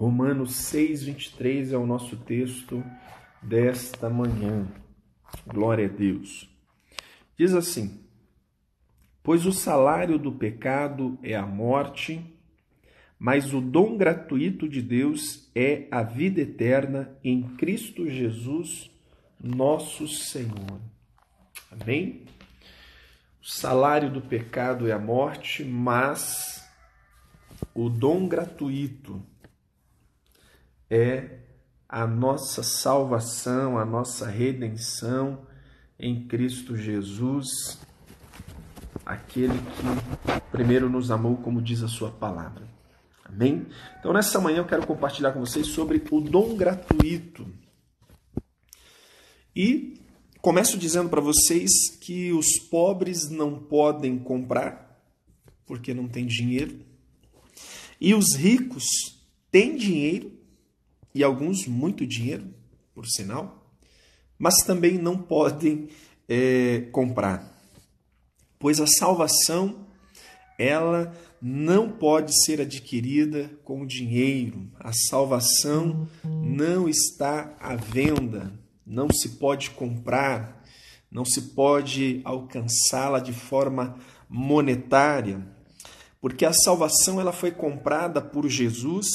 [0.00, 2.82] Romanos 6, 23 é o nosso texto
[3.42, 4.66] desta manhã.
[5.46, 6.48] Glória a Deus.
[7.36, 8.00] Diz assim:
[9.22, 12.24] Pois o salário do pecado é a morte,
[13.18, 18.90] mas o dom gratuito de Deus é a vida eterna em Cristo Jesus,
[19.38, 20.80] nosso Senhor.
[21.70, 22.24] Amém?
[23.42, 26.66] O salário do pecado é a morte, mas
[27.74, 29.22] o dom gratuito
[30.90, 31.38] é
[31.88, 35.46] a nossa salvação, a nossa redenção
[35.98, 37.78] em Cristo Jesus,
[39.06, 42.68] aquele que primeiro nos amou, como diz a sua palavra.
[43.24, 43.66] Amém?
[43.98, 47.46] Então, nessa manhã eu quero compartilhar com vocês sobre o dom gratuito.
[49.54, 50.00] E
[50.40, 55.00] começo dizendo para vocês que os pobres não podem comprar,
[55.66, 56.80] porque não têm dinheiro,
[58.00, 58.84] e os ricos
[59.50, 60.39] têm dinheiro
[61.14, 62.46] e alguns muito dinheiro,
[62.94, 63.66] por sinal,
[64.38, 65.88] mas também não podem
[66.28, 67.52] é, comprar,
[68.58, 69.86] pois a salvação
[70.58, 74.70] ela não pode ser adquirida com dinheiro.
[74.78, 78.52] A salvação não está à venda,
[78.86, 80.62] não se pode comprar,
[81.10, 83.96] não se pode alcançá-la de forma
[84.28, 85.44] monetária,
[86.20, 89.06] porque a salvação ela foi comprada por Jesus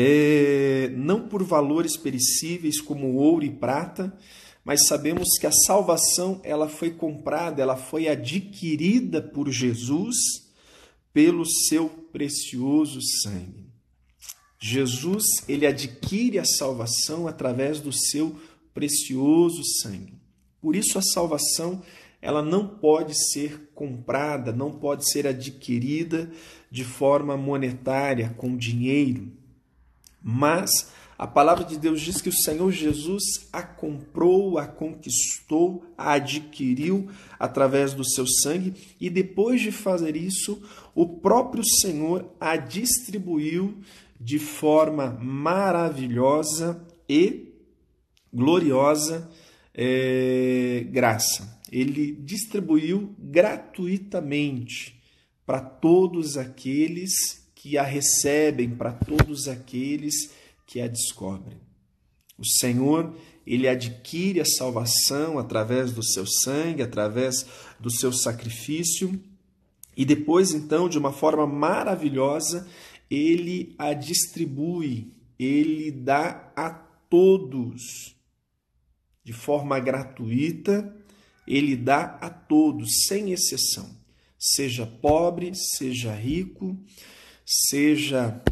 [0.00, 4.16] é, não por valores perecíveis como ouro e prata,
[4.64, 10.14] mas sabemos que a salvação ela foi comprada, ela foi adquirida por Jesus
[11.12, 13.66] pelo seu precioso sangue.
[14.60, 18.36] Jesus, ele adquire a salvação através do seu
[18.72, 20.14] precioso sangue.
[20.60, 21.82] Por isso a salvação,
[22.22, 26.30] ela não pode ser comprada, não pode ser adquirida
[26.70, 29.36] de forma monetária com dinheiro.
[30.22, 30.70] Mas
[31.18, 37.08] a palavra de Deus diz que o Senhor Jesus a comprou, a conquistou, a adquiriu
[37.40, 40.62] através do seu sangue e depois de fazer isso,
[40.94, 43.78] o próprio Senhor a distribuiu
[44.20, 47.52] de forma maravilhosa e
[48.32, 49.28] gloriosa
[49.74, 51.58] é, graça.
[51.70, 55.00] Ele distribuiu gratuitamente
[55.44, 60.30] para todos aqueles que a recebem para todos aqueles
[60.66, 61.58] que a descobrem.
[62.38, 63.14] O Senhor,
[63.46, 67.44] ele adquire a salvação através do seu sangue, através
[67.78, 69.20] do seu sacrifício,
[69.94, 72.66] e depois, então, de uma forma maravilhosa,
[73.10, 78.16] ele a distribui, ele dá a todos,
[79.22, 80.96] de forma gratuita,
[81.46, 83.90] ele dá a todos, sem exceção,
[84.38, 86.78] seja pobre, seja rico,
[87.48, 88.42] seja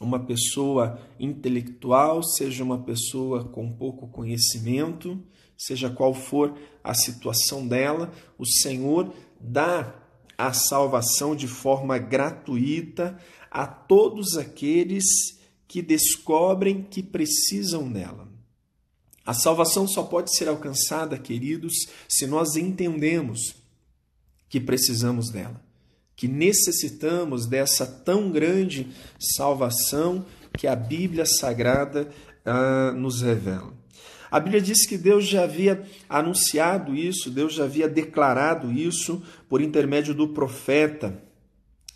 [0.00, 5.22] uma pessoa intelectual, seja uma pessoa com pouco conhecimento,
[5.56, 9.94] seja qual for a situação dela, o Senhor dá
[10.36, 13.16] a salvação de forma gratuita
[13.50, 15.04] a todos aqueles
[15.68, 18.28] que descobrem que precisam dela.
[19.24, 21.74] A salvação só pode ser alcançada, queridos,
[22.08, 23.54] se nós entendemos
[24.48, 25.67] que precisamos dela
[26.18, 28.88] que necessitamos dessa tão grande
[29.20, 32.08] salvação que a Bíblia Sagrada
[32.44, 33.72] ah, nos revela.
[34.28, 39.60] A Bíblia diz que Deus já havia anunciado isso, Deus já havia declarado isso por
[39.60, 41.22] intermédio do profeta.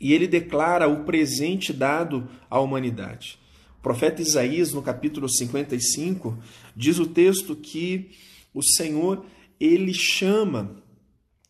[0.00, 3.36] E ele declara o presente dado à humanidade.
[3.80, 6.38] O profeta Isaías, no capítulo 55,
[6.76, 8.12] diz o texto que
[8.54, 9.26] o Senhor
[9.58, 10.83] ele chama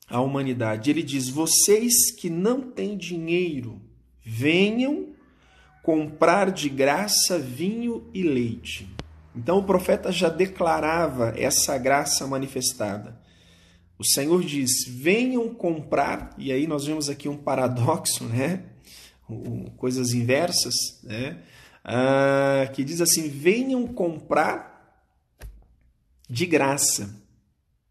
[0.09, 0.91] à humanidade.
[0.91, 3.81] Ele diz: Vocês que não têm dinheiro,
[4.23, 5.15] venham
[5.83, 8.89] comprar de graça vinho e leite.
[9.37, 13.21] Então o profeta já declarava essa graça manifestada.
[13.99, 18.65] O Senhor diz: venham comprar, e aí nós vemos aqui um paradoxo, né?
[19.77, 21.39] Coisas inversas, né?
[21.85, 24.73] Ah, que diz assim: venham comprar
[26.29, 27.23] de graça.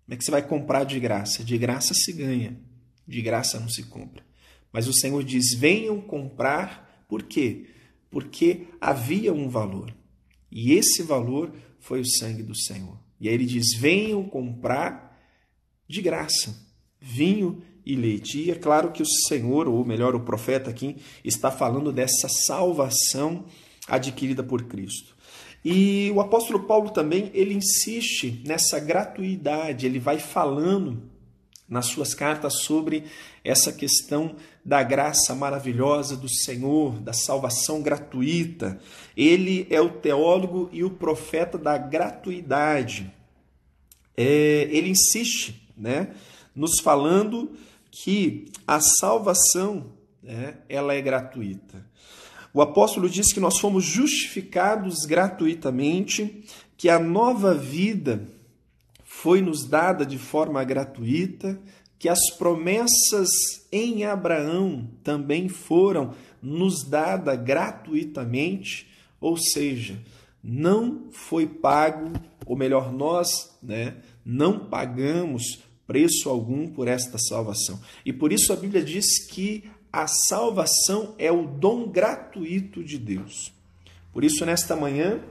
[0.06, 1.44] Como é que você vai comprar de graça?
[1.44, 2.60] De graça se ganha,
[3.08, 4.24] de graça não se compra.
[4.72, 7.68] Mas o Senhor diz: venham comprar, por quê?
[8.10, 9.96] Porque havia um valor.
[10.52, 12.98] E esse valor foi o sangue do Senhor.
[13.20, 15.18] E aí ele diz: venham comprar
[15.88, 16.64] de graça
[17.04, 18.40] vinho e leite.
[18.40, 23.46] E é claro que o Senhor, ou melhor, o profeta aqui, está falando dessa salvação
[23.88, 25.16] adquirida por Cristo.
[25.64, 31.02] E o apóstolo Paulo também, ele insiste nessa gratuidade, ele vai falando
[31.68, 33.06] nas suas cartas sobre
[33.44, 38.80] essa questão da graça maravilhosa do Senhor, da salvação gratuita.
[39.16, 43.12] Ele é o teólogo e o profeta da gratuidade.
[44.16, 46.14] É, ele insiste, né,
[46.56, 47.52] nos falando
[47.90, 51.86] que a salvação, né, ela é gratuita.
[52.54, 56.44] O apóstolo diz que nós fomos justificados gratuitamente,
[56.78, 58.28] que a nova vida
[59.04, 61.60] foi nos dada de forma gratuita,
[61.98, 63.30] que as promessas
[63.72, 68.88] em Abraão também foram nos dadas gratuitamente,
[69.20, 69.98] ou seja,
[70.44, 72.12] não foi pago,
[72.46, 73.96] ou melhor, nós né,
[74.26, 77.80] não pagamos preço algum por esta salvação.
[78.06, 83.54] E por isso a Bíblia diz que a salvação é o dom gratuito de Deus.
[84.12, 85.24] Por isso, nesta manhã,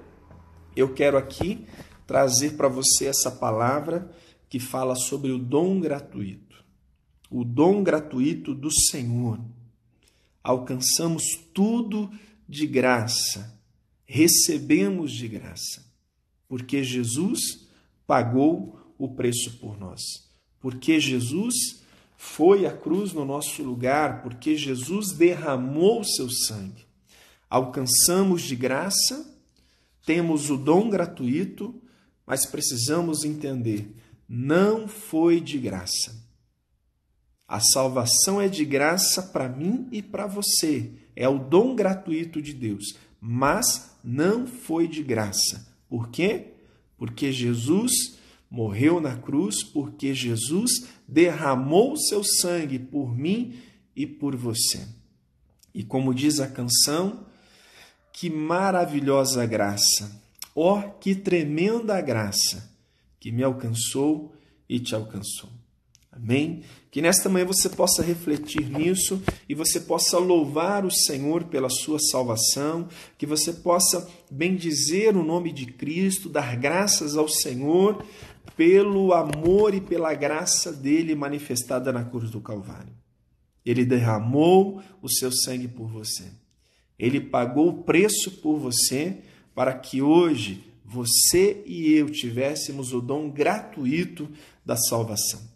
[0.77, 1.67] eu quero aqui
[2.07, 4.09] trazer para você essa palavra
[4.49, 6.65] que fala sobre o dom gratuito.
[7.29, 9.41] O dom gratuito do Senhor.
[10.45, 12.09] Alcançamos tudo
[12.49, 13.59] de graça,
[14.05, 15.85] recebemos de graça,
[16.49, 17.67] porque Jesus
[18.07, 20.01] pagou o preço por nós.
[20.61, 21.82] Porque Jesus
[22.25, 26.87] foi à cruz no nosso lugar, porque Jesus derramou seu sangue.
[27.51, 29.29] Alcançamos de graça,
[30.07, 31.75] temos o dom gratuito,
[32.25, 33.93] mas precisamos entender:
[34.29, 36.25] não foi de graça.
[37.49, 40.93] A salvação é de graça para mim e para você.
[41.17, 45.67] É o dom gratuito de Deus, mas não foi de graça.
[45.89, 46.53] Por quê?
[46.97, 48.17] Porque Jesus
[48.53, 53.59] morreu na cruz porque Jesus derramou seu sangue por mim
[53.97, 54.87] e por você.
[55.75, 57.25] E como diz a canção,
[58.13, 60.23] que maravilhosa graça,
[60.55, 62.71] ó oh, que tremenda graça
[63.19, 64.35] que me alcançou
[64.69, 65.49] e te alcançou.
[66.13, 66.63] Amém?
[66.91, 71.99] Que nesta manhã você possa refletir nisso e você possa louvar o Senhor pela sua
[71.99, 72.87] salvação,
[73.17, 78.05] que você possa bendizer o nome de Cristo, dar graças ao Senhor
[78.55, 82.93] pelo amor e pela graça dele manifestada na cruz do Calvário.
[83.65, 86.25] Ele derramou o seu sangue por você.
[86.99, 89.17] Ele pagou o preço por você
[89.55, 94.29] para que hoje você e eu tivéssemos o dom gratuito
[94.65, 95.52] da salvação.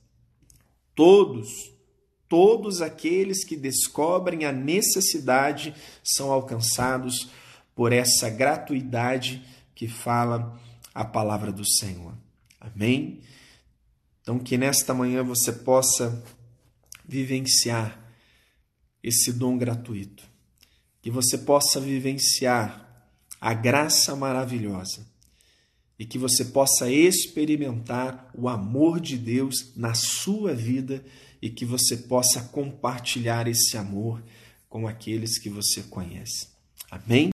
[0.97, 1.71] Todos,
[2.27, 7.29] todos aqueles que descobrem a necessidade são alcançados
[7.75, 10.59] por essa gratuidade que fala
[10.95, 12.15] a palavra do Senhor.
[12.59, 13.21] Amém?
[14.23, 16.25] Então, que nesta manhã você possa
[17.05, 18.03] vivenciar
[19.03, 20.25] esse dom gratuito,
[21.03, 23.07] que você possa vivenciar
[23.39, 25.07] a graça maravilhosa
[25.99, 31.05] e que você possa experimentar o amor de Deus na sua vida
[31.41, 34.23] e que você possa compartilhar esse amor
[34.69, 36.49] com aqueles que você conhece.
[36.91, 37.25] Amém?